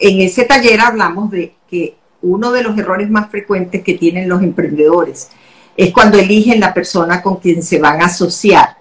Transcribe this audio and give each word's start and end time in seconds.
en 0.00 0.20
ese 0.20 0.44
taller 0.44 0.80
hablamos 0.80 1.30
de 1.30 1.54
que 1.68 1.96
uno 2.22 2.50
de 2.52 2.62
los 2.62 2.76
errores 2.78 3.10
más 3.10 3.30
frecuentes 3.30 3.82
que 3.82 3.94
tienen 3.94 4.28
los 4.28 4.42
emprendedores 4.42 5.28
es 5.76 5.92
cuando 5.92 6.18
eligen 6.18 6.58
la 6.60 6.74
persona 6.74 7.22
con 7.22 7.36
quien 7.36 7.62
se 7.62 7.78
van 7.78 8.02
a 8.02 8.06
asociar. 8.06 8.76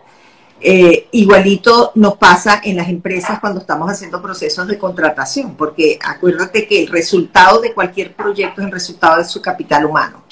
Eh, 0.60 1.08
igualito 1.12 1.92
nos 1.94 2.18
pasa 2.18 2.62
en 2.64 2.78
las 2.78 2.90
empresas 2.90 3.40
cuando 3.40 3.60
estamos 3.60 3.92
haciendo 3.92 4.20
procesos 4.20 4.68
de 4.68 4.80
contratación, 4.80 5.56
porque 5.56 6.00
acuérdate 6.04 6.68
que 6.68 6.82
el 6.82 6.88
resultado 6.88 7.62
de 7.62 7.74
cualquier 7.74 8.16
proyecto 8.16 8.62
es 8.62 8.66
el 8.66 8.74
resultado 8.74 9.18
de 9.18 9.26
su 9.26 9.40
capital 9.40 9.86
humano. 9.86 10.24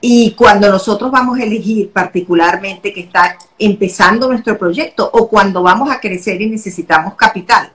Y 0.00 0.32
cuando 0.32 0.70
nosotros 0.70 1.10
vamos 1.10 1.38
a 1.38 1.42
elegir 1.42 1.90
particularmente 1.90 2.92
que 2.94 3.00
está 3.00 3.36
empezando 3.58 4.28
nuestro 4.28 4.56
proyecto 4.56 5.08
o 5.12 5.28
cuando 5.28 5.62
vamos 5.62 5.90
a 5.90 6.00
crecer 6.00 6.40
y 6.40 6.48
necesitamos 6.48 7.14
capital, 7.14 7.72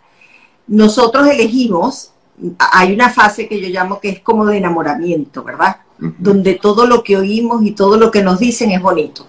nosotros 0.72 1.28
elegimos, 1.28 2.12
hay 2.58 2.94
una 2.94 3.10
fase 3.10 3.50
que 3.50 3.60
yo 3.60 3.68
llamo 3.68 4.00
que 4.00 4.08
es 4.08 4.20
como 4.22 4.46
de 4.46 4.58
enamoramiento, 4.58 5.44
¿verdad? 5.44 5.82
Donde 6.00 6.54
todo 6.54 6.88
lo 6.88 7.04
que 7.04 7.18
oímos 7.18 7.62
y 7.64 7.72
todo 7.72 7.98
lo 7.98 8.10
que 8.10 8.24
nos 8.24 8.40
dicen 8.40 8.72
es 8.72 8.82
bonito. 8.82 9.28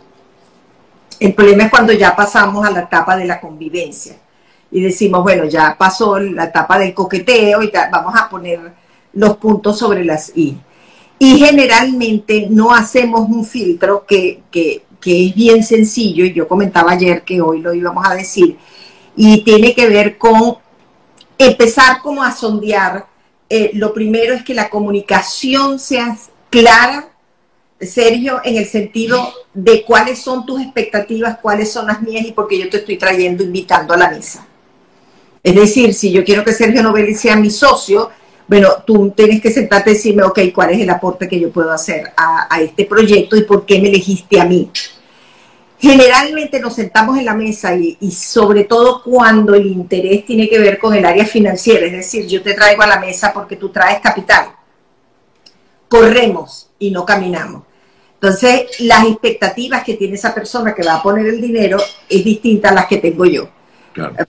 El 1.19 1.35
problema 1.35 1.65
es 1.65 1.71
cuando 1.71 1.93
ya 1.93 2.15
pasamos 2.15 2.65
a 2.65 2.71
la 2.71 2.83
etapa 2.83 3.17
de 3.17 3.25
la 3.25 3.41
convivencia 3.41 4.17
y 4.71 4.83
decimos, 4.83 5.25
bueno, 5.25 5.45
ya 5.47 5.77
pasó 5.77 6.17
la 6.21 6.45
etapa 6.45 6.79
del 6.79 6.95
coqueteo 6.95 7.61
y 7.61 7.73
vamos 7.91 8.15
a 8.17 8.29
poner 8.29 8.73
los 9.13 9.37
puntos 9.37 9.77
sobre 9.77 10.05
las 10.05 10.31
I. 10.37 10.57
Y 11.19 11.39
generalmente 11.39 12.47
no 12.51 12.73
hacemos 12.73 13.29
un 13.29 13.45
filtro 13.45 14.07
que, 14.07 14.43
que, 14.49 14.85
que 15.01 15.27
es 15.27 15.35
bien 15.35 15.65
sencillo, 15.65 16.25
y 16.25 16.33
yo 16.33 16.47
comentaba 16.47 16.93
ayer 16.93 17.23
que 17.23 17.41
hoy 17.41 17.61
lo 17.61 17.75
íbamos 17.75 18.09
a 18.09 18.15
decir, 18.15 18.57
y 19.17 19.43
tiene 19.43 19.75
que 19.75 19.89
ver 19.89 20.17
con 20.17 20.62
empezar 21.39 22.01
como 22.03 22.23
a 22.23 22.33
sondear. 22.33 23.07
Eh, 23.49 23.71
lo 23.75 23.93
primero 23.93 24.35
es 24.35 24.43
que 24.43 24.55
la 24.55 24.71
comunicación 24.71 25.79
sea 25.79 26.17
clara, 26.51 27.09
Sergio, 27.81 28.41
en 28.45 28.57
el 28.57 28.67
sentido 28.67 29.33
de 29.53 29.85
cuáles 29.85 30.21
son 30.21 30.47
tus 30.47 30.61
expectativas, 30.61 31.39
cuáles 31.39 31.73
son 31.73 31.87
las 31.87 32.01
mías 32.01 32.25
y 32.25 32.33
por 32.33 32.47
qué 32.47 32.59
yo 32.59 32.71
te 32.71 32.79
estoy 32.79 32.97
trayendo, 32.97 33.43
invitando 33.43 33.93
a 33.95 33.97
la 33.97 34.11
mesa. 34.11 34.47
Es 35.43 35.55
decir, 35.55 35.93
si 35.93 36.13
yo 36.13 36.25
quiero 36.25 36.45
que 36.45 36.53
Sergio 36.53 36.83
Novelli 36.83 37.15
sea 37.15 37.35
mi 37.35 37.51
socio, 37.51 38.11
bueno, 38.47 38.69
tú 38.87 39.13
tienes 39.17 39.41
que 39.41 39.51
sentarte 39.51 39.91
y 39.91 39.95
decirme, 39.95 40.23
ok, 40.23 40.39
¿cuál 40.55 40.71
es 40.71 40.81
el 40.81 40.91
aporte 40.91 41.29
que 41.29 41.41
yo 41.41 41.51
puedo 41.51 41.73
hacer 41.73 42.13
a, 42.17 42.47
a 42.55 42.61
este 42.61 42.85
proyecto 42.85 43.37
y 43.37 43.43
por 43.43 43.67
qué 43.67 43.81
me 43.81 43.89
elegiste 43.89 44.41
a 44.41 44.45
mí? 44.45 44.71
Generalmente 45.83 46.61
nos 46.61 46.77
sentamos 46.77 47.19
en 47.19 47.25
la 47.25 47.35
mesa 47.35 47.75
y, 47.75 48.13
sobre 48.13 48.63
todo 48.63 49.03
cuando 49.03 49.53
el 49.53 49.67
interés 49.67 50.25
tiene 50.25 50.49
que 50.49 50.61
ver 50.61 50.79
con 50.79 50.95
el 50.95 51.05
área 51.05 51.27
financiera, 51.27 51.85
es 51.85 51.91
decir, 51.91 52.25
yo 52.29 52.41
te 52.41 52.55
traigo 52.55 52.83
a 52.83 52.87
la 52.87 53.01
mesa 53.01 53.33
porque 53.33 53.57
tú 53.57 53.71
traes 53.71 53.99
capital. 54.01 54.47
Corremos 55.89 56.71
y 56.79 56.93
no 56.93 57.05
caminamos. 57.05 57.65
Entonces, 58.15 58.79
las 58.79 59.09
expectativas 59.09 59.83
que 59.83 59.95
tiene 59.95 60.15
esa 60.15 60.33
persona 60.33 60.73
que 60.73 60.85
va 60.85 60.95
a 60.95 61.03
poner 61.03 61.27
el 61.27 61.41
dinero 61.41 61.79
es 62.09 62.25
distinta 62.25 62.69
a 62.69 62.75
las 62.75 62.87
que 62.87 62.99
tengo 62.99 63.25
yo. 63.25 63.49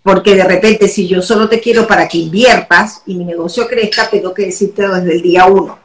Porque 0.02 0.36
de 0.36 0.46
repente, 0.46 0.88
si 0.88 1.08
yo 1.08 1.22
solo 1.22 1.48
te 1.48 1.60
quiero 1.60 1.86
para 1.86 2.08
que 2.08 2.18
inviertas 2.18 3.04
y 3.06 3.14
mi 3.14 3.26
negocio 3.26 3.68
crezca, 3.68 4.10
tengo 4.10 4.34
que 4.34 4.48
decirte 4.48 4.88
desde 4.88 5.14
el 5.14 5.22
día 5.22 5.46
uno. 5.46 5.78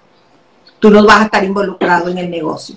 Tú 0.79 0.91
no 0.91 1.05
vas 1.05 1.21
a 1.21 1.25
estar 1.25 1.45
involucrado 1.45 2.09
en 2.09 2.17
el 2.17 2.31
negocio. 2.31 2.77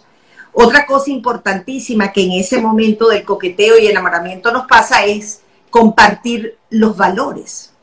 Otra 0.54 0.86
cosa 0.86 1.12
importantísima 1.12 2.12
que 2.12 2.24
en 2.24 2.34
ese 2.34 2.60
momento 2.60 3.08
del 3.08 3.24
coqueteo 3.24 3.80
y 3.80 3.88
enamoramiento 3.88 4.52
nos 4.52 4.68
pasa 4.68 5.06
es 5.06 5.42
compartir 5.70 6.58
los 6.70 6.98
valores, 6.98 7.74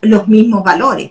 los 0.00 0.26
mismos 0.26 0.64
valores. 0.64 1.10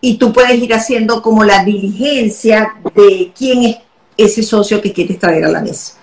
Y 0.00 0.16
tú 0.16 0.32
puedes 0.32 0.58
ir 0.60 0.74
haciendo 0.74 1.22
como 1.22 1.44
la 1.44 1.64
diligencia 1.64 2.74
de 2.94 3.32
quién 3.36 3.62
es 3.64 3.76
ese 4.16 4.42
socio 4.42 4.80
que 4.80 4.92
quieres 4.92 5.18
traer 5.18 5.44
a 5.44 5.50
la 5.50 5.60
mesa. 5.60 5.98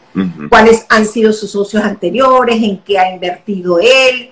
Cuáles 0.50 0.86
han 0.90 1.06
sido 1.06 1.32
sus 1.34 1.52
socios 1.52 1.84
anteriores, 1.84 2.62
en 2.62 2.80
qué 2.80 3.00
ha 3.00 3.14
invertido 3.14 3.80
él. 3.80 4.32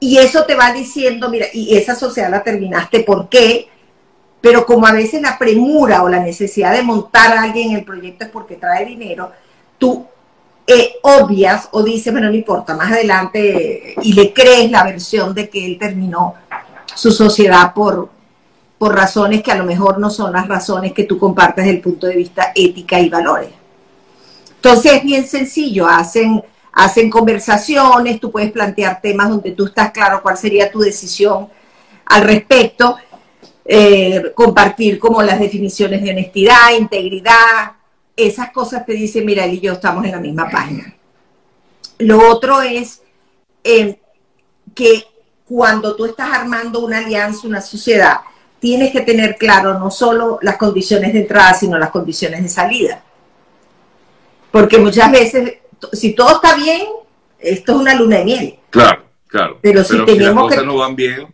Y 0.00 0.18
eso 0.18 0.44
te 0.44 0.54
va 0.54 0.72
diciendo, 0.72 1.28
mira, 1.28 1.46
y 1.52 1.76
esa 1.76 1.94
sociedad 1.94 2.30
la 2.30 2.42
terminaste, 2.42 3.00
¿por 3.00 3.28
qué? 3.28 3.68
Pero 4.42 4.66
como 4.66 4.86
a 4.86 4.92
veces 4.92 5.22
la 5.22 5.38
premura 5.38 6.02
o 6.02 6.08
la 6.08 6.18
necesidad 6.18 6.74
de 6.74 6.82
montar 6.82 7.32
a 7.32 7.42
alguien 7.42 7.70
en 7.70 7.76
el 7.76 7.84
proyecto 7.84 8.24
es 8.24 8.30
porque 8.30 8.56
trae 8.56 8.84
dinero, 8.84 9.30
tú 9.78 10.04
eh, 10.66 10.96
obvias 11.02 11.68
o 11.70 11.82
dices, 11.82 12.12
bueno, 12.12 12.28
no 12.28 12.34
importa, 12.34 12.74
más 12.74 12.90
adelante, 12.90 13.94
y 14.02 14.12
le 14.12 14.32
crees 14.32 14.70
la 14.70 14.82
versión 14.82 15.32
de 15.32 15.48
que 15.48 15.64
él 15.64 15.78
terminó 15.78 16.34
su 16.94 17.12
sociedad 17.12 17.72
por, 17.72 18.10
por 18.78 18.94
razones 18.94 19.44
que 19.44 19.52
a 19.52 19.56
lo 19.56 19.64
mejor 19.64 19.98
no 19.98 20.10
son 20.10 20.32
las 20.32 20.48
razones 20.48 20.92
que 20.92 21.04
tú 21.04 21.18
compartes 21.18 21.64
desde 21.64 21.76
el 21.76 21.82
punto 21.82 22.08
de 22.08 22.16
vista 22.16 22.50
ética 22.52 22.98
y 22.98 23.08
valores. 23.08 23.50
Entonces 24.56 24.94
es 24.94 25.04
bien 25.04 25.26
sencillo, 25.26 25.86
hacen, 25.86 26.42
hacen 26.72 27.10
conversaciones, 27.10 28.18
tú 28.18 28.32
puedes 28.32 28.50
plantear 28.50 29.00
temas 29.00 29.28
donde 29.28 29.52
tú 29.52 29.66
estás 29.66 29.92
claro 29.92 30.20
cuál 30.20 30.36
sería 30.36 30.70
tu 30.70 30.80
decisión 30.80 31.48
al 32.06 32.22
respecto 32.22 32.96
eh, 33.64 34.32
compartir 34.34 34.98
como 34.98 35.22
las 35.22 35.38
definiciones 35.38 36.02
de 36.02 36.10
honestidad, 36.10 36.72
integridad, 36.78 37.72
esas 38.16 38.50
cosas 38.50 38.84
te 38.84 38.92
dicen, 38.92 39.24
mira, 39.24 39.44
él 39.44 39.54
y 39.54 39.60
yo 39.60 39.72
estamos 39.72 40.04
en 40.04 40.12
la 40.12 40.20
misma 40.20 40.50
página. 40.50 40.94
Lo 41.98 42.28
otro 42.28 42.60
es 42.62 43.02
eh, 43.64 43.98
que 44.74 45.04
cuando 45.44 45.94
tú 45.96 46.06
estás 46.06 46.32
armando 46.32 46.80
una 46.80 46.98
alianza, 46.98 47.46
una 47.46 47.60
sociedad, 47.60 48.20
tienes 48.58 48.92
que 48.92 49.00
tener 49.00 49.36
claro 49.36 49.78
no 49.78 49.90
solo 49.90 50.38
las 50.42 50.56
condiciones 50.56 51.12
de 51.12 51.20
entrada, 51.20 51.54
sino 51.54 51.78
las 51.78 51.90
condiciones 51.90 52.42
de 52.42 52.48
salida. 52.48 53.02
Porque 54.50 54.78
muchas 54.78 55.10
veces, 55.10 55.58
si 55.92 56.14
todo 56.14 56.36
está 56.36 56.54
bien, 56.56 56.86
esto 57.38 57.72
es 57.72 57.78
una 57.78 57.94
luna 57.94 58.18
de 58.18 58.24
miel. 58.24 58.58
Claro, 58.70 59.04
claro. 59.26 59.58
Pero 59.60 59.82
si 59.82 60.04
tenemos 60.04 60.44
las 60.44 60.54
cosas 60.54 60.64
no 60.64 60.76
van 60.76 60.94
bien, 60.94 61.26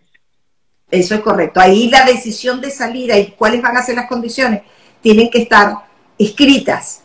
eso 0.91 1.15
es 1.15 1.21
correcto. 1.21 1.60
Ahí 1.60 1.91
la 1.91 2.04
decisión 2.04 2.60
de 2.60 2.71
salida 2.71 3.19
y 3.19 3.32
cuáles 3.32 3.62
van 3.62 3.76
a 3.76 3.82
ser 3.82 3.97
las 3.97 4.09
condiciones 4.09 4.62
tienen 5.03 5.31
que 5.31 5.43
estar 5.43 5.75
escritas. 6.19 7.03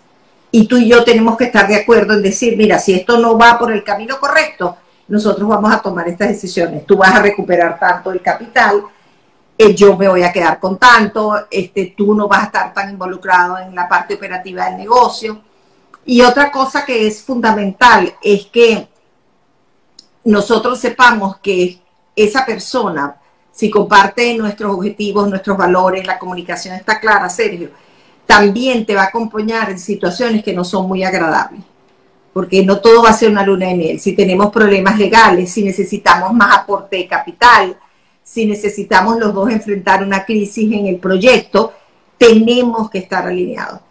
Y 0.51 0.67
tú 0.67 0.77
y 0.77 0.87
yo 0.87 1.03
tenemos 1.03 1.35
que 1.37 1.45
estar 1.45 1.67
de 1.67 1.75
acuerdo 1.75 2.13
en 2.13 2.21
decir, 2.21 2.55
mira, 2.55 2.79
si 2.79 2.93
esto 2.93 3.17
no 3.17 3.37
va 3.37 3.57
por 3.57 3.71
el 3.71 3.83
camino 3.83 4.19
correcto, 4.19 4.77
nosotros 5.07 5.47
vamos 5.47 5.73
a 5.73 5.81
tomar 5.81 6.07
estas 6.07 6.29
decisiones. 6.29 6.85
Tú 6.85 6.97
vas 6.97 7.13
a 7.13 7.21
recuperar 7.21 7.79
tanto 7.79 8.11
el 8.11 8.21
capital, 8.21 8.83
eh, 9.57 9.75
yo 9.75 9.97
me 9.97 10.07
voy 10.07 10.23
a 10.23 10.31
quedar 10.31 10.59
con 10.59 10.77
tanto, 10.77 11.47
este, 11.49 11.93
tú 11.97 12.13
no 12.13 12.27
vas 12.27 12.43
a 12.43 12.45
estar 12.45 12.73
tan 12.73 12.91
involucrado 12.91 13.57
en 13.57 13.75
la 13.75 13.87
parte 13.89 14.15
operativa 14.15 14.65
del 14.65 14.77
negocio. 14.77 15.41
Y 16.05 16.21
otra 16.21 16.51
cosa 16.51 16.85
que 16.85 17.07
es 17.07 17.21
fundamental 17.21 18.13
es 18.21 18.45
que 18.45 18.87
nosotros 20.23 20.79
sepamos 20.79 21.37
que 21.37 21.79
esa 22.15 22.45
persona 22.45 23.17
si 23.53 23.69
comparte 23.69 24.35
nuestros 24.35 24.75
objetivos, 24.75 25.29
nuestros 25.29 25.55
valores, 25.55 26.05
la 26.07 26.17
comunicación 26.17 26.75
está 26.75 26.99
clara, 26.99 27.29
Sergio, 27.29 27.69
también 28.25 28.83
te 28.83 28.95
va 28.95 29.03
a 29.03 29.07
acompañar 29.07 29.69
en 29.69 29.77
situaciones 29.77 30.43
que 30.43 30.53
no 30.53 30.65
son 30.65 30.87
muy 30.87 31.03
agradables. 31.03 31.61
Porque 32.33 32.65
no 32.65 32.79
todo 32.79 33.03
va 33.03 33.09
a 33.09 33.13
ser 33.13 33.29
una 33.29 33.45
luna 33.45 33.67
de 33.67 33.75
miel. 33.75 33.99
Si 33.99 34.13
tenemos 34.13 34.51
problemas 34.51 34.97
legales, 34.97 35.51
si 35.51 35.63
necesitamos 35.63 36.33
más 36.33 36.57
aporte 36.57 36.97
de 36.97 37.07
capital, 37.07 37.77
si 38.23 38.47
necesitamos 38.47 39.19
los 39.19 39.35
dos 39.35 39.51
enfrentar 39.51 40.01
una 40.01 40.25
crisis 40.25 40.73
en 40.73 40.87
el 40.87 40.95
proyecto, 40.95 41.73
tenemos 42.17 42.89
que 42.89 42.97
estar 42.97 43.27
alineados. 43.27 43.81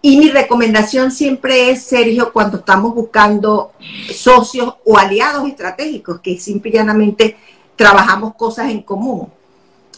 Y 0.00 0.16
mi 0.16 0.30
recomendación 0.30 1.10
siempre 1.10 1.70
es, 1.70 1.82
Sergio, 1.82 2.32
cuando 2.32 2.58
estamos 2.58 2.94
buscando 2.94 3.72
socios 4.12 4.74
o 4.84 4.96
aliados 4.96 5.48
estratégicos, 5.48 6.20
que 6.20 6.38
simplemente 6.38 7.36
trabajamos 7.82 8.36
cosas 8.36 8.70
en 8.70 8.82
común, 8.82 9.28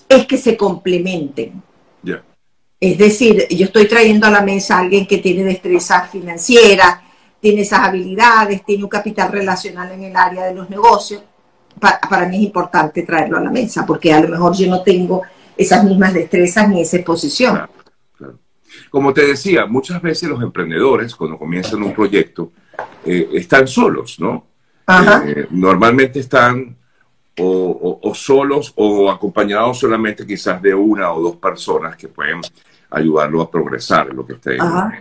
es 0.09 0.27
que 0.27 0.39
se 0.39 0.57
complementen. 0.57 1.63
Es 2.81 2.99
decir, 2.99 3.47
yo 3.49 3.67
estoy 3.67 3.87
trayendo 3.87 4.27
a 4.27 4.31
la 4.31 4.43
mesa 4.43 4.77
a 4.77 4.81
alguien 4.81 5.07
que 5.07 5.19
tiene 5.19 5.43
destreza 5.43 6.03
financiera, 6.03 7.03
tiene 7.41 7.63
esas 7.63 7.81
habilidades, 7.81 8.65
tiene 8.65 8.85
un 8.85 8.91
capital 8.91 9.33
relacional 9.33 9.93
en 9.93 10.05
el 10.05 10.17
área 10.17 10.45
de 10.45 10.55
los 10.55 10.69
negocios. 10.69 11.23
para 11.81 12.27
mí 12.27 12.37
es 12.37 12.43
importante 12.43 13.03
traerlo 13.03 13.39
a 13.39 13.43
la 13.43 13.51
mesa, 13.51 13.85
porque 13.87 14.13
a 14.13 14.21
lo 14.21 14.29
mejor 14.29 14.55
yo 14.55 14.69
no 14.69 14.83
tengo 14.83 15.23
esas 15.57 15.85
mismas 15.85 16.13
destrezas 16.13 16.69
ni 16.69 16.81
esa 16.81 16.97
exposición. 16.97 17.69
Como 18.91 19.13
te 19.13 19.27
decía, 19.27 19.67
muchas 19.67 20.01
veces 20.01 20.29
los 20.29 20.43
emprendedores, 20.43 21.15
cuando 21.15 21.39
comienzan 21.39 21.83
un 21.83 21.95
proyecto, 21.95 22.53
eh, 23.05 23.29
están 23.35 23.67
solos, 23.67 24.19
¿no? 24.21 24.47
Eh, 25.27 25.47
normalmente 25.51 26.21
están 26.21 26.77
o, 27.41 28.13
solos 28.15 28.73
o 28.77 29.11
acompañados 29.11 29.79
solamente 29.79 30.27
quizás 30.27 30.61
de 30.63 30.75
una 30.75 31.13
o 31.13 31.21
dos 31.21 31.37
personas 31.37 31.97
que 31.97 32.09
pueden 32.09 32.41
ayudarlo 32.91 33.43
a 33.43 33.51
progresar 33.51 34.09
en 34.11 34.17
lo 34.17 34.27
que 34.27 34.35
esté 34.35 34.59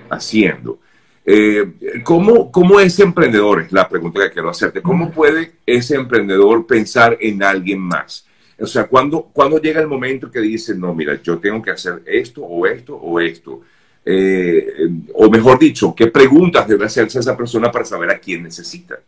haciendo. 0.10 0.80
Eh, 1.26 2.02
¿cómo, 2.04 2.52
¿Cómo 2.52 2.80
ese 2.80 3.04
emprendedor, 3.04 3.62
es 3.62 3.72
la 3.72 3.88
pregunta 3.88 4.22
que 4.24 4.32
quiero 4.32 4.50
hacerte, 4.50 4.82
cómo 4.82 5.12
puede 5.12 5.54
ese 5.66 5.96
emprendedor 5.96 6.66
pensar 6.66 7.18
en 7.22 7.44
alguien 7.44 7.80
más? 7.80 8.26
O 8.60 8.68
sea, 8.68 8.88
¿cuándo, 8.88 9.30
cuando 9.32 9.60
llega 9.60 9.82
el 9.82 9.88
momento 9.88 10.30
que 10.30 10.40
dice, 10.40 10.76
no, 10.76 10.94
mira, 10.94 11.22
yo 11.22 11.38
tengo 11.40 11.62
que 11.62 11.72
hacer 11.72 12.02
esto 12.06 12.44
o 12.44 12.66
esto 12.66 12.96
o 12.96 13.20
esto? 13.20 13.62
Eh, 14.06 14.90
o 15.14 15.30
mejor 15.30 15.58
dicho, 15.58 15.94
¿qué 15.96 16.08
preguntas 16.08 16.68
debe 16.68 16.86
hacerse 16.86 17.20
esa 17.20 17.38
persona 17.38 17.72
para 17.72 17.86
saber 17.86 18.10
a 18.10 18.20
quién 18.20 18.44
necesita? 18.44 19.00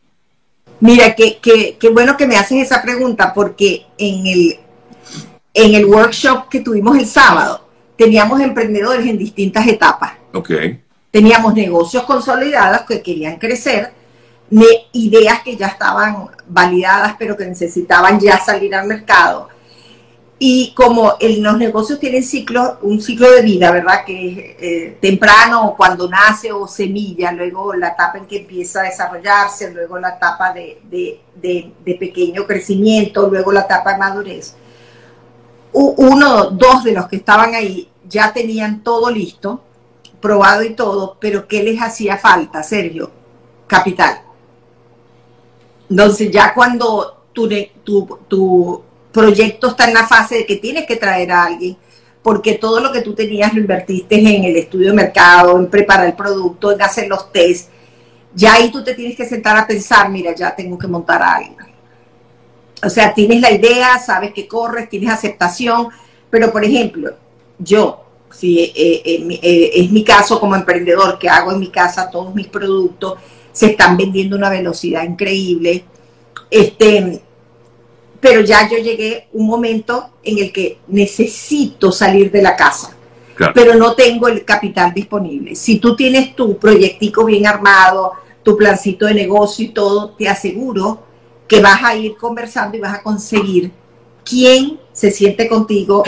Mira, 0.80 1.16
qué, 1.16 1.38
qué, 1.42 1.78
qué 1.80 1.90
bueno 1.90 2.18
que 2.18 2.28
me 2.28 2.38
haces 2.38 2.64
esa 2.64 2.82
pregunta 2.82 3.34
porque 3.34 3.86
en 3.98 4.28
el, 4.28 4.60
en 5.54 5.74
el 5.76 5.86
workshop 5.86 6.50
que 6.50 6.60
tuvimos 6.60 6.98
el 6.98 7.06
sábado 7.06 7.68
teníamos 7.98 8.42
emprendedores 8.42 9.06
en 9.06 9.18
distintas 9.18 9.66
etapas. 9.68 10.14
Ok. 10.34 10.52
Teníamos 11.12 11.54
negocios 11.54 12.04
consolidados 12.04 12.82
que 12.82 13.02
querían 13.02 13.38
crecer, 13.38 13.94
ideas 14.92 15.42
que 15.42 15.56
ya 15.56 15.68
estaban 15.68 16.28
validadas 16.48 17.16
pero 17.18 17.36
que 17.36 17.46
necesitaban 17.46 18.20
ya 18.20 18.38
salir 18.38 18.76
al 18.76 18.88
mercado 18.88 19.50
y 20.38 20.74
como 20.74 21.14
los 21.22 21.58
negocios 21.58 21.98
tienen 21.98 22.22
ciclo, 22.22 22.78
un 22.82 23.02
ciclo 23.02 23.32
de 23.32 23.42
vida, 23.42 23.72
¿verdad? 23.72 24.04
Que 24.06 24.28
es 24.28 24.38
eh, 24.60 24.98
temprano, 25.00 25.76
cuando 25.78 26.10
nace 26.10 26.52
o 26.52 26.68
semilla, 26.68 27.32
luego 27.32 27.74
la 27.74 27.90
etapa 27.90 28.18
en 28.18 28.26
que 28.26 28.40
empieza 28.40 28.82
a 28.82 28.84
desarrollarse, 28.84 29.72
luego 29.72 29.98
la 29.98 30.10
etapa 30.10 30.52
de, 30.52 30.82
de 30.84 31.96
pequeño 31.96 32.46
crecimiento, 32.46 33.30
luego 33.30 33.54
la 33.54 33.62
etapa 33.62 33.94
de 33.94 34.00
madurez. 34.00 34.56
Uno, 35.72 36.52
dos 36.52 36.84
de 36.84 36.92
los 36.92 37.08
que 37.08 37.18
estaban 37.18 37.54
ahí 37.56 37.90
ya 38.08 38.34
tenían 38.34 38.82
todo 38.84 39.10
listo, 39.10 39.62
probado 40.22 40.64
y 40.64 40.74
todo, 40.74 41.18
pero 41.20 41.48
¿qué 41.48 41.64
les 41.64 41.82
hacía 41.82 42.18
falta, 42.18 42.62
Sergio? 42.62 43.10
Capital. 43.68 44.22
Entonces 45.90 46.30
ya 46.32 46.54
cuando 46.54 47.24
tu, 47.34 47.50
tu, 47.84 48.20
tu 48.28 48.84
proyecto 49.16 49.70
está 49.70 49.88
en 49.88 49.94
la 49.94 50.06
fase 50.06 50.36
de 50.36 50.46
que 50.46 50.58
tienes 50.58 50.86
que 50.86 50.98
traer 50.98 51.32
a 51.32 51.46
alguien, 51.46 51.78
porque 52.22 52.56
todo 52.56 52.82
lo 52.82 52.92
que 52.92 53.02
tú 53.02 53.14
tenías 53.16 53.54
lo 53.54 53.62
invertiste 53.62 54.16
en 54.16 54.44
el 54.44 54.58
estudio 54.58 54.90
de 54.90 54.96
mercado, 54.96 55.58
en 55.58 55.68
preparar 55.68 56.08
el 56.08 56.14
producto, 56.14 56.74
en 56.74 56.82
hacer 56.82 57.08
los 57.08 57.32
test. 57.32 57.70
Ya 58.34 58.56
ahí 58.56 58.70
tú 58.72 58.84
te 58.84 58.94
tienes 58.94 59.16
que 59.16 59.26
sentar 59.26 59.56
a 59.56 59.66
pensar, 59.66 60.10
mira, 60.10 60.36
ya 60.36 60.54
tengo 60.54 60.78
que 60.78 60.88
montar 60.88 61.22
a 61.22 61.36
alguien. 61.36 61.56
O 62.84 62.90
sea, 62.90 63.14
tienes 63.14 63.40
la 63.40 63.52
idea, 63.52 63.98
sabes 64.00 64.34
que 64.34 64.48
corres, 64.48 64.90
tienes 64.90 65.10
aceptación, 65.10 65.88
pero 66.30 66.52
por 66.52 66.66
ejemplo, 66.66 67.16
yo, 67.58 68.04
si 68.30 68.60
eh, 68.60 68.74
eh, 68.76 69.40
eh, 69.42 69.72
es 69.76 69.92
mi 69.92 70.04
caso 70.04 70.42
como 70.42 70.56
emprendedor, 70.56 71.18
que 71.18 71.30
hago 71.30 71.54
en 71.54 71.60
mi 71.60 71.70
casa 71.70 72.12
todos 72.12 72.36
mis 72.36 72.48
productos, 72.48 73.18
se 73.54 73.68
están 73.68 73.96
vendiendo 73.96 74.36
a 74.36 74.40
una 74.40 74.50
velocidad 74.50 75.04
increíble. 75.04 75.86
Este, 76.52 77.22
pero 78.26 78.42
ya 78.42 78.68
yo 78.68 78.80
llegué 78.80 79.28
un 79.34 79.46
momento 79.46 80.10
en 80.24 80.40
el 80.40 80.52
que 80.52 80.80
necesito 80.88 81.92
salir 81.92 82.32
de 82.32 82.42
la 82.42 82.56
casa, 82.56 82.98
pero 83.54 83.76
no 83.76 83.94
tengo 83.94 84.28
el 84.28 84.44
capital 84.44 84.96
disponible. 84.96 85.56
Si 85.56 85.78
tú 85.78 85.96
tienes 85.96 86.36
tu 86.36 86.58
proyectico 86.58 87.24
bien 87.24 87.46
armado, 87.46 88.14
tu 88.42 88.58
plancito 88.58 89.06
de 89.06 89.14
negocio 89.14 89.66
y 89.66 89.68
todo, 89.68 90.10
te 90.18 90.28
aseguro 90.28 91.04
que 91.48 91.62
vas 91.62 91.84
a 91.84 91.96
ir 91.96 92.18
conversando 92.18 92.76
y 92.76 92.80
vas 92.80 92.96
a 92.96 93.04
conseguir 93.04 93.72
quién 94.24 94.80
se 94.92 95.12
siente 95.12 95.48
contigo 95.48 96.04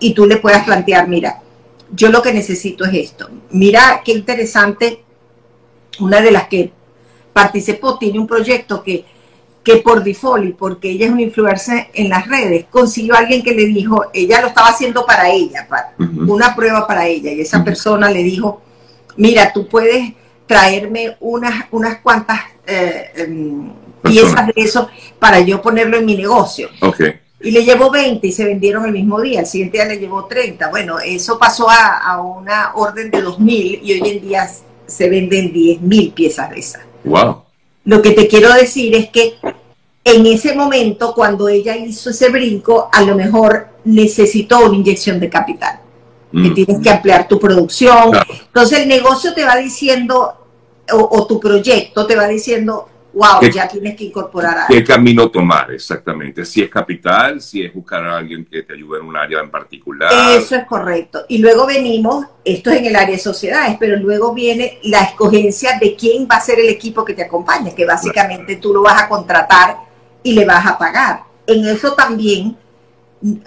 y 0.00 0.14
tú 0.14 0.24
le 0.24 0.38
puedas 0.38 0.64
plantear, 0.64 1.08
mira, 1.08 1.42
yo 1.92 2.08
lo 2.08 2.22
que 2.22 2.32
necesito 2.32 2.86
es 2.86 2.94
esto. 2.94 3.28
Mira 3.50 4.00
qué 4.02 4.12
interesante, 4.12 5.04
una 5.98 6.22
de 6.22 6.30
las 6.30 6.48
que 6.48 6.72
participó 7.34 7.98
tiene 7.98 8.18
un 8.18 8.26
proyecto 8.26 8.82
que 8.82 9.04
que 9.62 9.76
por 9.76 10.02
default 10.02 10.44
y 10.44 10.52
porque 10.52 10.90
ella 10.90 11.06
es 11.06 11.12
una 11.12 11.22
influencer 11.22 11.88
en 11.92 12.08
las 12.08 12.26
redes, 12.26 12.66
consiguió 12.70 13.14
a 13.14 13.18
alguien 13.18 13.42
que 13.42 13.54
le 13.54 13.66
dijo, 13.66 14.06
ella 14.12 14.40
lo 14.40 14.48
estaba 14.48 14.68
haciendo 14.68 15.04
para 15.04 15.30
ella, 15.30 15.66
para, 15.68 15.92
una 15.98 16.54
prueba 16.54 16.86
para 16.86 17.06
ella, 17.06 17.30
y 17.32 17.40
esa 17.40 17.62
persona 17.62 18.10
le 18.10 18.22
dijo, 18.22 18.62
mira, 19.16 19.52
tú 19.52 19.68
puedes 19.68 20.12
traerme 20.46 21.16
unas, 21.20 21.66
unas 21.70 21.98
cuantas 22.00 22.40
eh, 22.66 23.10
em, 23.16 23.70
piezas 24.02 24.46
de 24.46 24.54
eso 24.56 24.88
para 25.18 25.40
yo 25.40 25.60
ponerlo 25.60 25.98
en 25.98 26.06
mi 26.06 26.16
negocio. 26.16 26.68
Y 27.42 27.52
le 27.52 27.64
llevó 27.64 27.90
20 27.90 28.26
y 28.26 28.32
se 28.32 28.44
vendieron 28.44 28.84
el 28.84 28.92
mismo 28.92 29.20
día, 29.20 29.40
el 29.40 29.46
siguiente 29.46 29.78
día 29.78 29.86
le 29.86 29.98
llevó 29.98 30.26
30. 30.26 30.68
Bueno, 30.68 30.98
eso 30.98 31.38
pasó 31.38 31.70
a, 31.70 31.98
a 31.98 32.20
una 32.20 32.72
orden 32.74 33.10
de 33.10 33.24
2.000 33.24 33.80
y 33.82 33.92
hoy 33.92 34.08
en 34.10 34.20
día 34.20 34.50
se 34.86 35.08
venden 35.08 35.52
10.000 35.52 36.14
piezas 36.14 36.50
de 36.50 36.58
esas. 36.58 36.82
Wow. 37.04 37.49
Lo 37.84 38.02
que 38.02 38.12
te 38.12 38.28
quiero 38.28 38.52
decir 38.52 38.94
es 38.94 39.08
que 39.10 39.36
en 40.04 40.26
ese 40.26 40.54
momento, 40.54 41.14
cuando 41.14 41.48
ella 41.48 41.76
hizo 41.76 42.10
ese 42.10 42.30
brinco, 42.30 42.88
a 42.92 43.02
lo 43.02 43.14
mejor 43.14 43.68
necesitó 43.84 44.66
una 44.66 44.76
inyección 44.76 45.20
de 45.20 45.28
capital. 45.28 45.80
Que 46.32 46.38
mm. 46.50 46.54
tienes 46.54 46.80
que 46.80 46.90
ampliar 46.90 47.28
tu 47.28 47.38
producción. 47.38 48.12
Entonces 48.46 48.80
el 48.80 48.88
negocio 48.88 49.34
te 49.34 49.44
va 49.44 49.56
diciendo, 49.56 50.34
o, 50.92 51.26
tu 51.26 51.40
proyecto 51.40 52.06
te 52.06 52.16
va 52.16 52.26
diciendo, 52.28 52.88
wow, 53.12 53.40
ya 53.52 53.66
tienes 53.66 53.96
que 53.96 54.04
incorporar 54.04 54.58
a 54.58 54.66
¿Qué 54.66 54.84
camino 54.84 55.30
tomar 55.30 55.70
exactamente? 55.72 56.44
Si 56.44 56.62
es 56.62 56.70
capital, 56.70 57.40
si 57.40 57.62
es 57.62 57.72
buscar 57.74 58.04
a 58.04 58.16
alguien 58.16 58.44
que 58.44 58.62
te 58.62 58.74
ayude 58.74 59.00
en 59.00 59.06
un 59.06 59.16
área 59.16 59.40
en 59.40 59.50
particular. 59.50 60.10
Eso 60.36 60.56
es 60.56 60.64
correcto. 60.64 61.24
Y 61.28 61.38
luego 61.38 61.66
venimos, 61.66 62.26
esto 62.44 62.70
es 62.70 62.78
en 62.78 62.86
el 62.86 62.96
área 62.96 63.14
de 63.14 63.20
sociedades, 63.20 63.76
pero 63.78 63.96
luego 63.96 64.32
viene 64.32 64.78
la 64.84 65.02
escogencia 65.02 65.78
de 65.80 65.96
quién 65.96 66.28
va 66.30 66.36
a 66.36 66.40
ser 66.40 66.60
el 66.60 66.68
equipo 66.68 67.04
que 67.04 67.14
te 67.14 67.22
acompaña, 67.22 67.74
que 67.74 67.86
básicamente 67.86 68.56
tú 68.56 68.72
lo 68.72 68.82
vas 68.82 69.02
a 69.02 69.08
contratar 69.08 69.78
y 70.22 70.32
le 70.32 70.44
vas 70.44 70.66
a 70.66 70.78
pagar. 70.78 71.24
En 71.46 71.66
eso 71.66 71.94
también, 71.94 72.56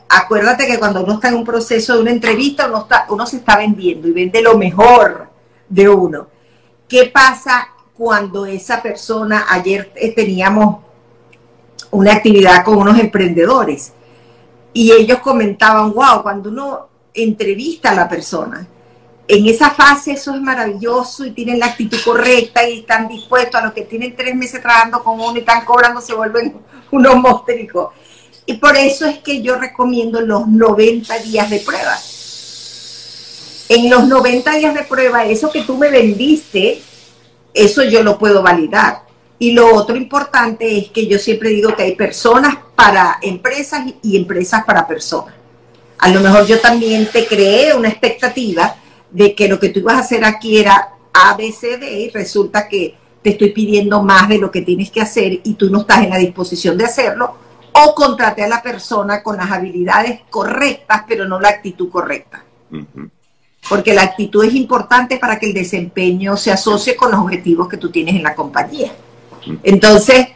acuérdate 0.10 0.68
que 0.68 0.78
cuando 0.78 1.04
uno 1.04 1.14
está 1.14 1.30
en 1.30 1.36
un 1.36 1.46
proceso 1.46 1.96
de 1.96 2.02
una 2.02 2.12
entrevista, 2.12 2.68
uno, 2.68 2.80
está, 2.80 3.06
uno 3.10 3.26
se 3.26 3.38
está 3.38 3.58
vendiendo 3.58 4.08
y 4.08 4.12
vende 4.12 4.42
lo 4.42 4.58
mejor 4.58 5.30
de 5.70 5.90
uno. 5.90 6.28
¿Qué 6.88 7.10
pasa 7.14 7.73
cuando 7.98 8.46
esa 8.46 8.82
persona, 8.82 9.46
ayer 9.50 9.92
eh, 9.96 10.14
teníamos 10.14 10.84
una 11.92 12.14
actividad 12.14 12.66
con 12.66 12.78
unos 12.78 13.00
emprendedores 13.00 13.94
y 14.74 14.92
ellos 14.92 15.20
comentaban, 15.20 15.94
wow, 15.94 16.24
cuando 16.24 16.50
uno 16.50 16.88
entrevista 17.14 17.92
a 17.92 17.96
la 17.96 18.10
persona, 18.10 18.68
en 19.28 19.48
esa 19.48 19.70
fase 19.70 20.14
eso 20.14 20.34
es 20.34 20.42
maravilloso 20.42 21.26
y 21.26 21.32
tienen 21.32 21.60
la 21.60 21.68
actitud 21.68 21.98
correcta 22.04 22.68
y 22.68 22.80
están 22.80 23.08
dispuestos 23.08 23.56
a 23.56 23.66
los 23.66 23.74
que 23.74 23.84
tienen 23.84 24.16
tres 24.16 24.36
meses 24.36 24.62
trabajando 24.62 25.04
con 25.04 25.20
uno 25.20 25.36
y 25.36 25.40
están 25.40 25.64
cobrando, 25.64 26.02
se 26.02 26.14
vuelven 26.14 26.56
unos 26.92 27.16
monstruos. 27.16 27.90
Y 28.46 28.56
por 28.56 28.76
eso 28.76 29.06
es 29.06 29.20
que 29.20 29.42
yo 29.42 29.58
recomiendo 29.58 30.20
los 30.20 30.48
90 30.48 31.18
días 31.20 31.50
de 31.50 31.60
prueba. 31.60 31.98
En 33.70 33.90
los 33.90 34.08
90 34.08 34.52
días 34.58 34.74
de 34.74 34.84
prueba, 34.84 35.24
eso 35.26 35.50
que 35.50 35.62
tú 35.62 35.78
me 35.78 35.90
vendiste, 35.90 36.82
eso 37.54 37.84
yo 37.84 38.04
lo 38.04 38.18
puedo 38.18 38.42
validar. 38.42 39.04
Y 39.40 39.52
lo 39.52 39.76
otro 39.76 39.96
importante 39.96 40.78
es 40.78 40.90
que 40.90 41.08
yo 41.08 41.20
siempre 41.20 41.50
digo 41.50 41.76
que 41.76 41.84
hay 41.84 41.96
personas 41.96 42.58
para 42.76 43.20
empresas 43.22 43.84
y 44.02 44.18
empresas 44.18 44.64
para 44.64 44.88
personas. 44.88 45.34
A 45.98 46.10
lo 46.10 46.20
mejor 46.22 46.46
yo 46.46 46.60
también 46.60 47.08
te 47.12 47.26
creé 47.26 47.74
una 47.74 47.90
expectativa 47.90 48.76
de 49.12 49.36
que 49.36 49.48
lo 49.48 49.60
que 49.60 49.70
tú 49.70 49.80
ibas 49.80 49.96
a 49.96 50.00
hacer 50.00 50.26
aquí 50.26 50.58
era 50.58 50.90
A, 51.14 51.36
B, 51.36 51.52
C, 51.52 51.78
D 51.78 51.92
y 51.92 52.10
resulta 52.10 52.68
que 52.68 52.96
te 53.22 53.32
estoy 53.32 53.52
pidiendo 53.52 54.04
más 54.04 54.28
de 54.28 54.38
lo 54.38 54.52
que 54.52 54.62
tienes 54.62 54.92
que 54.92 55.02
hacer 55.02 55.40
y 55.44 55.54
tú 55.54 55.70
no 55.70 55.82
estás 55.82 56.04
en 56.04 56.10
la 56.10 56.18
disposición 56.18 56.78
de 56.78 56.86
hacerlo, 56.86 57.36
o 57.72 57.96
contrate 57.96 58.44
a 58.44 58.48
la 58.48 58.62
persona 58.62 59.24
con 59.24 59.38
las 59.38 59.50
habilidades 59.50 60.22
correctas, 60.30 61.04
pero 61.08 61.26
no 61.26 61.40
la 61.40 61.50
actitud 61.50 61.90
correcta. 61.90 62.44
Porque 63.70 63.94
la 63.94 64.04
actitud 64.04 64.44
es 64.44 64.54
importante 64.54 65.18
para 65.18 65.40
que 65.40 65.48
el 65.48 65.54
desempeño 65.54 66.36
se 66.36 66.52
asocie 66.52 66.96
con 66.96 67.12
los 67.12 67.20
objetivos 67.20 67.68
que 67.68 67.78
tú 67.78 67.90
tienes 67.90 68.16
en 68.16 68.24
la 68.24 68.36
compañía. 68.36 68.92
Entonces, 69.64 70.28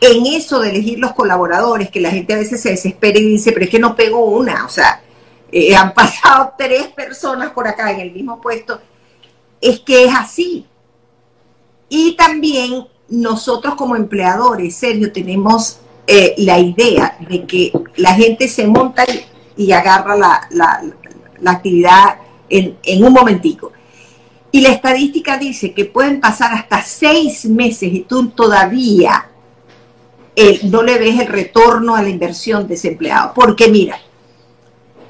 en 0.00 0.26
eso 0.26 0.60
de 0.60 0.70
elegir 0.70 0.98
los 0.98 1.12
colaboradores, 1.12 1.90
que 1.90 2.00
la 2.00 2.10
gente 2.10 2.34
a 2.34 2.38
veces 2.38 2.60
se 2.60 2.70
desespera 2.70 3.18
y 3.18 3.26
dice, 3.26 3.52
pero 3.52 3.64
es 3.64 3.70
que 3.70 3.78
no 3.78 3.94
pego 3.94 4.24
una, 4.24 4.64
o 4.66 4.68
sea, 4.68 5.02
eh, 5.50 5.74
han 5.74 5.94
pasado 5.94 6.52
tres 6.58 6.88
personas 6.88 7.50
por 7.50 7.66
acá 7.68 7.90
en 7.92 8.00
el 8.00 8.12
mismo 8.12 8.40
puesto, 8.40 8.80
es 9.60 9.80
que 9.80 10.04
es 10.04 10.14
así. 10.14 10.66
Y 11.88 12.16
también 12.16 12.86
nosotros 13.08 13.74
como 13.74 13.96
empleadores, 13.96 14.74
Sergio, 14.76 15.12
tenemos 15.12 15.78
eh, 16.06 16.34
la 16.38 16.58
idea 16.58 17.16
de 17.20 17.46
que 17.46 17.72
la 17.96 18.14
gente 18.14 18.48
se 18.48 18.66
monta 18.66 19.04
y, 19.56 19.72
agarra 19.72 20.16
la, 20.16 20.82
actividad 21.46 22.16
en, 22.48 23.04
un 23.04 23.12
momentico. 23.12 23.72
Y 24.50 24.60
la 24.60 24.70
estadística 24.70 25.36
dice 25.36 25.72
que 25.72 25.84
pueden 25.84 26.20
pasar 26.20 26.52
hasta 26.52 26.80
seis 26.82 27.44
meses 27.46 27.92
y 27.92 28.00
tú 28.00 28.28
todavía 28.28 29.28
eh, 30.36 30.60
no 30.64 30.82
le 30.82 30.98
ves 30.98 31.20
el 31.20 31.26
retorno 31.26 31.96
a 31.96 32.02
la 32.02 32.08
inversión 32.08 32.66
de 32.68 32.74
ese 32.74 32.88
empleado. 32.88 33.32
Porque 33.34 33.68
mira, 33.68 33.98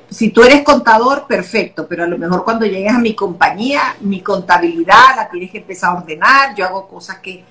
si 0.09 0.31
tú 0.31 0.43
eres 0.43 0.63
contador, 0.63 1.27
perfecto, 1.27 1.87
pero 1.89 2.05
a 2.05 2.07
lo 2.07 2.17
mejor 2.17 2.45
cuando 2.45 2.65
llegas 2.65 2.95
a 2.95 3.01
mi 3.01 3.15
compañía, 3.15 3.97
mi 4.01 4.21
contabilidad 4.21 5.17
la 5.17 5.29
tienes 5.29 5.51
que 5.51 5.59
empezar 5.59 5.91
a 5.91 5.99
ordenar, 5.99 6.55
yo 6.55 6.65
hago 6.65 6.89
cosas 6.89 7.19
que 7.19 7.45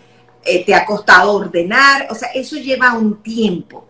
eh, 0.45 0.65
te 0.65 0.73
ha 0.73 0.85
costado 0.85 1.33
ordenar, 1.33 2.07
o 2.09 2.15
sea, 2.15 2.29
eso 2.33 2.55
lleva 2.55 2.93
un 2.93 3.21
tiempo. 3.21 3.85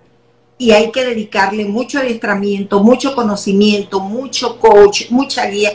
Y 0.57 0.71
hay 0.71 0.91
que 0.91 1.03
dedicarle 1.03 1.65
mucho 1.65 1.99
adiestramiento, 1.99 2.81
mucho 2.81 3.15
conocimiento, 3.15 3.99
mucho 3.99 4.59
coach, 4.59 5.09
mucha 5.09 5.45
guía 5.47 5.73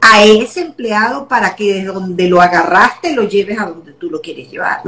a 0.00 0.24
ese 0.24 0.62
empleado 0.62 1.28
para 1.28 1.54
que 1.54 1.74
de 1.74 1.84
donde 1.84 2.28
lo 2.28 2.40
agarraste 2.40 3.14
lo 3.14 3.24
lleves 3.24 3.58
a 3.58 3.66
donde 3.66 3.92
tú 3.92 4.10
lo 4.10 4.20
quieres 4.20 4.50
llevar. 4.50 4.82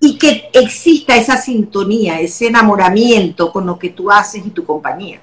Y 0.00 0.18
que 0.18 0.50
exista 0.52 1.16
esa 1.16 1.36
sintonía, 1.36 2.20
ese 2.20 2.48
enamoramiento 2.48 3.52
con 3.52 3.66
lo 3.66 3.78
que 3.78 3.90
tú 3.90 4.10
haces 4.10 4.44
y 4.44 4.50
tu 4.50 4.64
compañía. 4.64 5.20